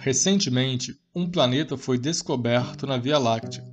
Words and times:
Recentemente, 0.00 0.96
um 1.12 1.28
planeta 1.28 1.76
foi 1.76 1.98
descoberto 1.98 2.86
na 2.86 2.96
Via 2.98 3.18
Láctea. 3.18 3.64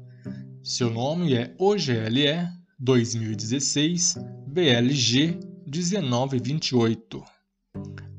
Seu 0.63 0.89
nome 0.89 1.35
é 1.35 1.53
OGLE 1.59 2.49
2016 2.79 4.17
BLG 4.47 5.39
1928. 5.67 7.23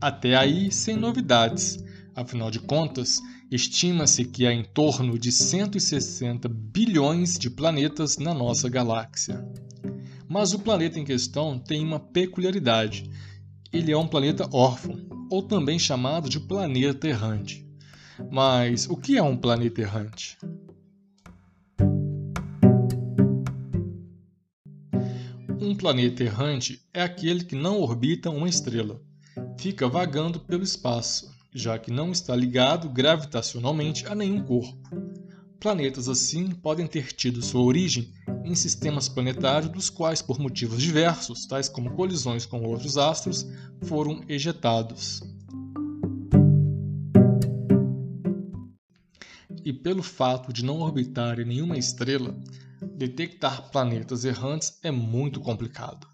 Até 0.00 0.36
aí, 0.36 0.70
sem 0.70 0.96
novidades. 0.96 1.84
Afinal 2.14 2.48
de 2.48 2.60
contas, 2.60 3.20
estima-se 3.50 4.24
que 4.24 4.46
há 4.46 4.52
em 4.52 4.62
torno 4.62 5.18
de 5.18 5.32
160 5.32 6.48
bilhões 6.48 7.36
de 7.36 7.50
planetas 7.50 8.18
na 8.18 8.32
nossa 8.32 8.68
galáxia. 8.68 9.44
Mas 10.28 10.52
o 10.52 10.60
planeta 10.60 11.00
em 11.00 11.04
questão 11.04 11.58
tem 11.58 11.84
uma 11.84 11.98
peculiaridade. 11.98 13.10
Ele 13.72 13.90
é 13.90 13.98
um 13.98 14.06
planeta 14.06 14.48
órfão, 14.52 14.96
ou 15.28 15.42
também 15.42 15.76
chamado 15.76 16.28
de 16.28 16.38
planeta 16.38 17.08
errante. 17.08 17.65
Mas 18.30 18.88
o 18.88 18.96
que 18.96 19.16
é 19.16 19.22
um 19.22 19.36
planeta 19.36 19.80
errante? 19.80 20.38
Um 25.60 25.74
planeta 25.74 26.22
errante 26.22 26.80
é 26.92 27.02
aquele 27.02 27.44
que 27.44 27.56
não 27.56 27.80
orbita 27.80 28.30
uma 28.30 28.48
estrela, 28.48 29.00
fica 29.58 29.88
vagando 29.88 30.38
pelo 30.38 30.62
espaço, 30.62 31.34
já 31.52 31.78
que 31.78 31.90
não 31.90 32.12
está 32.12 32.36
ligado 32.36 32.88
gravitacionalmente 32.88 34.06
a 34.06 34.14
nenhum 34.14 34.42
corpo. 34.42 34.76
Planetas 35.58 36.08
assim 36.08 36.50
podem 36.50 36.86
ter 36.86 37.12
tido 37.12 37.42
sua 37.42 37.62
origem 37.62 38.12
em 38.44 38.54
sistemas 38.54 39.08
planetários 39.08 39.72
dos 39.72 39.90
quais, 39.90 40.22
por 40.22 40.38
motivos 40.38 40.80
diversos, 40.80 41.46
tais 41.46 41.68
como 41.68 41.94
colisões 41.94 42.46
com 42.46 42.62
outros 42.62 42.96
astros, 42.96 43.46
foram 43.82 44.22
ejetados. 44.28 45.20
E 49.66 49.72
pelo 49.72 50.00
fato 50.00 50.52
de 50.52 50.64
não 50.64 50.78
orbitar 50.78 51.40
em 51.40 51.44
nenhuma 51.44 51.76
estrela, 51.76 52.38
detectar 52.96 53.68
planetas 53.72 54.24
errantes 54.24 54.78
é 54.80 54.92
muito 54.92 55.40
complicado. 55.40 56.06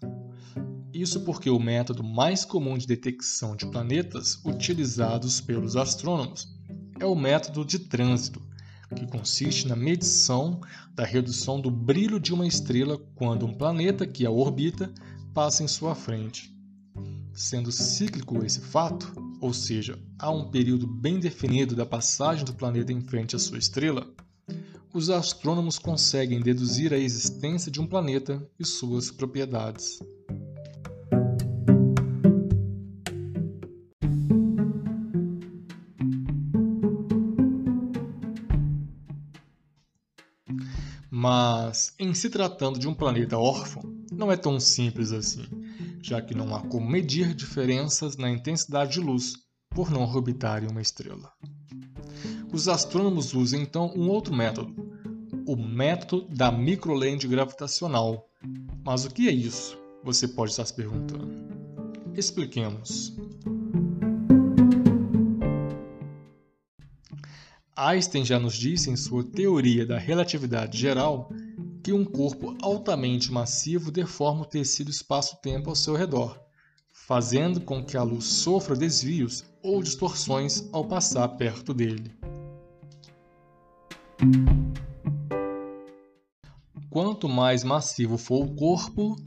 Isso 0.91 1.21
porque 1.21 1.51
o 1.51 1.59
método 1.59 2.03
mais 2.03 2.43
comum 2.43 2.75
de 2.75 2.87
detecção 2.87 3.55
de 3.55 3.67
planetas 3.67 4.43
utilizados 4.43 5.39
pelos 5.39 5.75
astrônomos 5.75 6.51
é 6.99 7.05
o 7.05 7.15
método 7.15 7.63
de 7.63 7.77
trânsito, 7.77 8.41
que 8.95 9.05
consiste 9.05 9.67
na 9.67 9.75
medição 9.75 10.59
da 10.95 11.05
redução 11.05 11.61
do 11.61 11.69
brilho 11.69 12.19
de 12.19 12.33
uma 12.33 12.47
estrela 12.47 12.97
quando 13.13 13.45
um 13.45 13.53
planeta 13.53 14.07
que 14.07 14.25
a 14.25 14.31
orbita 14.31 14.91
passa 15.31 15.63
em 15.63 15.67
sua 15.67 15.93
frente. 15.93 16.51
Sendo 17.35 17.71
cíclico 17.71 18.43
esse 18.43 18.61
fato, 18.61 19.13
ou 19.43 19.53
seja, 19.53 19.99
há 20.17 20.31
um 20.31 20.49
período 20.49 20.87
bem 20.87 21.19
definido 21.19 21.75
da 21.75 21.85
passagem 21.85 22.45
do 22.45 22.53
planeta 22.53 22.93
em 22.93 23.01
frente 23.01 23.35
à 23.35 23.39
sua 23.39 23.57
estrela, 23.57 24.09
os 24.93 25.09
astrônomos 25.09 25.77
conseguem 25.77 26.39
deduzir 26.39 26.93
a 26.93 26.97
existência 26.97 27.69
de 27.69 27.81
um 27.81 27.85
planeta 27.85 28.41
e 28.57 28.63
suas 28.63 29.11
propriedades. 29.11 29.99
Mas, 41.11 41.93
em 41.99 42.13
se 42.13 42.29
tratando 42.29 42.79
de 42.79 42.87
um 42.87 42.93
planeta 42.93 43.37
órfão, 43.37 43.92
não 44.23 44.31
é 44.31 44.37
tão 44.37 44.59
simples 44.59 45.11
assim 45.11 45.45
já 46.03 46.21
que 46.21 46.35
não 46.35 46.53
há 46.53 46.59
como 46.59 46.87
medir 46.87 47.33
diferenças 47.33 48.17
na 48.17 48.29
intensidade 48.29 48.93
de 48.93 48.99
luz 48.99 49.35
por 49.69 49.89
não 49.89 50.03
orbitarem 50.03 50.69
uma 50.69 50.81
estrela. 50.81 51.31
Os 52.51 52.67
astrônomos 52.67 53.33
usam 53.33 53.61
então 53.61 53.91
um 53.95 54.09
outro 54.09 54.35
método, 54.35 54.75
o 55.47 55.55
método 55.55 56.27
da 56.27 56.51
microlente 56.51 57.25
gravitacional. 57.25 58.27
Mas 58.85 59.05
o 59.05 59.09
que 59.09 59.29
é 59.29 59.31
isso? 59.31 59.79
Você 60.03 60.27
pode 60.27 60.51
estar 60.51 60.65
se 60.65 60.75
perguntando. 60.75 61.31
Expliquemos. 62.15 63.15
Einstein 67.75 68.25
já 68.25 68.37
nos 68.37 68.55
disse 68.55 68.89
em 68.89 68.95
sua 68.97 69.23
teoria 69.23 69.85
da 69.85 69.97
relatividade 69.97 70.77
geral 70.77 71.31
que 71.83 71.91
um 71.91 72.05
corpo 72.05 72.55
altamente 72.61 73.29
massivo 73.29 73.91
deforma 73.91 74.43
o 74.43 74.45
tecido 74.45 74.89
espaço-tempo 74.89 75.69
ao 75.69 75.75
seu 75.75 75.95
redor, 75.95 76.39
fazendo 76.93 77.59
com 77.59 77.83
que 77.83 77.97
a 77.97 78.03
luz 78.03 78.23
sofra 78.23 78.73
desvios 78.73 79.43
ou 79.61 79.83
distorções 79.83 80.69
ao 80.71 80.85
passar 80.85 81.27
perto 81.29 81.73
dele. 81.73 82.15
Quanto 86.89 87.27
mais 87.27 87.65
massivo 87.65 88.17
for 88.17 88.45
o 88.45 88.55
corpo, 88.55 89.17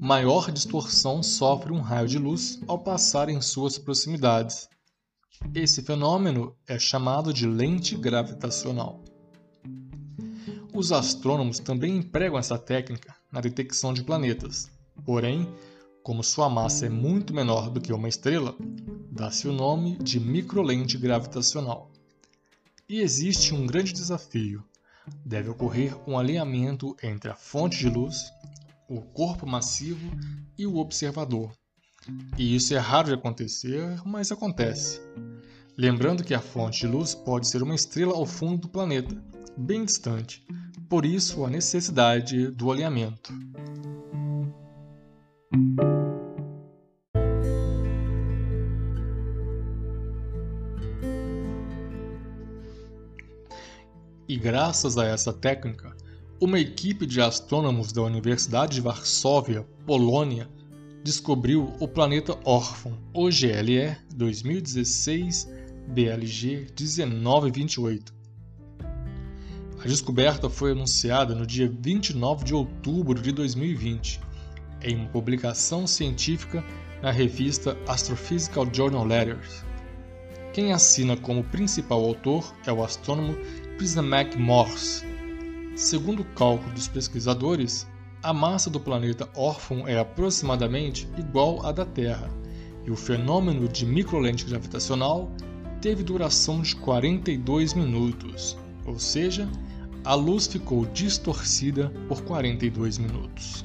maior 0.00 0.50
distorção 0.50 1.22
sofre 1.22 1.72
um 1.72 1.80
raio 1.80 2.08
de 2.08 2.18
luz 2.18 2.60
ao 2.66 2.82
passar 2.82 3.28
em 3.28 3.40
suas 3.40 3.78
proximidades. 3.78 4.68
Esse 5.54 5.80
fenômeno 5.82 6.56
é 6.66 6.78
chamado 6.78 7.32
de 7.32 7.46
lente 7.46 7.96
gravitacional. 7.96 9.04
Os 10.72 10.92
astrônomos 10.92 11.58
também 11.58 11.96
empregam 11.96 12.38
essa 12.38 12.56
técnica 12.56 13.14
na 13.30 13.40
detecção 13.40 13.92
de 13.92 14.04
planetas. 14.04 14.70
Porém, 15.04 15.48
como 16.02 16.22
sua 16.22 16.48
massa 16.48 16.86
é 16.86 16.88
muito 16.88 17.34
menor 17.34 17.70
do 17.70 17.80
que 17.80 17.92
uma 17.92 18.08
estrela, 18.08 18.54
dá-se 19.10 19.48
o 19.48 19.52
nome 19.52 19.96
de 19.98 20.20
microlente 20.20 20.96
gravitacional. 20.96 21.90
E 22.88 23.00
existe 23.00 23.52
um 23.52 23.66
grande 23.66 23.92
desafio. 23.92 24.64
Deve 25.24 25.48
ocorrer 25.48 25.96
um 26.08 26.16
alinhamento 26.16 26.96
entre 27.02 27.30
a 27.30 27.36
fonte 27.36 27.78
de 27.78 27.88
luz, 27.88 28.32
o 28.88 29.00
corpo 29.00 29.46
massivo 29.46 30.10
e 30.56 30.66
o 30.66 30.76
observador. 30.76 31.52
E 32.38 32.54
isso 32.54 32.74
é 32.74 32.78
raro 32.78 33.08
de 33.08 33.14
acontecer, 33.14 34.00
mas 34.06 34.32
acontece. 34.32 35.00
Lembrando 35.76 36.24
que 36.24 36.34
a 36.34 36.40
fonte 36.40 36.80
de 36.80 36.86
luz 36.86 37.14
pode 37.14 37.46
ser 37.48 37.62
uma 37.62 37.74
estrela 37.74 38.14
ao 38.14 38.26
fundo 38.26 38.62
do 38.62 38.68
planeta, 38.68 39.14
bem 39.60 39.84
distante, 39.84 40.42
por 40.88 41.04
isso, 41.04 41.44
a 41.44 41.50
necessidade 41.50 42.48
do 42.48 42.72
alinhamento. 42.72 43.32
E 54.26 54.36
graças 54.36 54.96
a 54.96 55.04
essa 55.04 55.32
técnica, 55.32 55.94
uma 56.40 56.58
equipe 56.58 57.04
de 57.04 57.20
astrônomos 57.20 57.92
da 57.92 58.02
Universidade 58.02 58.76
de 58.76 58.80
Varsóvia, 58.80 59.66
Polônia, 59.84 60.48
descobriu 61.04 61.74
o 61.80 61.86
planeta 61.86 62.38
órfão 62.44 62.98
OGLE 63.12 63.96
2016 64.14 65.48
BLG 65.88 66.68
1928 66.78 68.19
a 69.82 69.88
descoberta 69.88 70.50
foi 70.50 70.72
anunciada 70.72 71.34
no 71.34 71.46
dia 71.46 71.66
29 71.80 72.44
de 72.44 72.54
outubro 72.54 73.18
de 73.18 73.32
2020, 73.32 74.20
em 74.82 74.96
uma 74.96 75.08
publicação 75.08 75.86
científica 75.86 76.62
na 77.02 77.10
revista 77.10 77.78
Astrophysical 77.88 78.68
Journal 78.70 79.06
Letters. 79.06 79.64
Quem 80.52 80.74
assina 80.74 81.16
como 81.16 81.44
principal 81.44 82.04
autor 82.04 82.54
é 82.66 82.72
o 82.72 82.84
astrônomo 82.84 83.34
Prismac 83.78 84.36
Morse. 84.36 85.06
Segundo 85.74 86.20
o 86.20 86.34
cálculo 86.34 86.74
dos 86.74 86.86
pesquisadores, 86.86 87.86
a 88.22 88.34
massa 88.34 88.68
do 88.68 88.78
planeta 88.78 89.30
órfão 89.34 89.88
é 89.88 89.98
aproximadamente 89.98 91.08
igual 91.16 91.64
à 91.64 91.72
da 91.72 91.86
Terra, 91.86 92.28
e 92.84 92.90
o 92.90 92.96
fenômeno 92.96 93.66
de 93.66 93.86
microlente 93.86 94.44
gravitacional 94.44 95.30
teve 95.80 96.02
duração 96.02 96.60
de 96.60 96.76
42 96.76 97.72
minutos, 97.72 98.58
ou 98.84 98.98
seja, 98.98 99.48
a 100.04 100.14
luz 100.14 100.46
ficou 100.46 100.86
distorcida 100.86 101.90
por 102.08 102.22
42 102.22 102.98
minutos. 102.98 103.64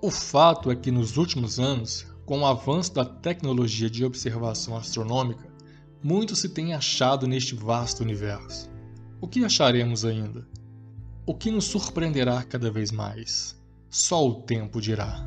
O 0.00 0.10
fato 0.10 0.70
é 0.70 0.76
que 0.76 0.90
nos 0.90 1.16
últimos 1.16 1.58
anos, 1.58 2.06
com 2.26 2.40
o 2.40 2.46
avanço 2.46 2.92
da 2.92 3.04
tecnologia 3.04 3.88
de 3.88 4.04
observação 4.04 4.76
astronômica, 4.76 5.48
muito 6.02 6.36
se 6.36 6.50
tem 6.50 6.74
achado 6.74 7.26
neste 7.26 7.54
vasto 7.54 8.02
universo. 8.02 8.70
O 9.18 9.26
que 9.26 9.42
acharemos 9.42 10.04
ainda? 10.04 10.46
O 11.26 11.34
que 11.34 11.50
nos 11.50 11.64
surpreenderá 11.64 12.42
cada 12.42 12.70
vez 12.70 12.92
mais? 12.92 13.58
Só 13.94 14.26
o 14.26 14.42
tempo 14.42 14.80
dirá. 14.80 15.24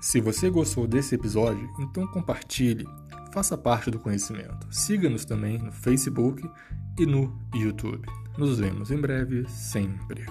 Se 0.00 0.18
você 0.18 0.48
gostou 0.48 0.86
desse 0.86 1.14
episódio, 1.14 1.70
então 1.78 2.06
compartilhe, 2.06 2.86
faça 3.34 3.58
parte 3.58 3.90
do 3.90 3.98
conhecimento. 3.98 4.66
Siga-nos 4.70 5.26
também 5.26 5.58
no 5.58 5.70
Facebook 5.70 6.42
e 6.98 7.04
no 7.04 7.38
YouTube. 7.54 8.08
Nos 8.38 8.58
vemos 8.58 8.90
em 8.90 8.98
breve, 8.98 9.46
sempre. 9.46 10.24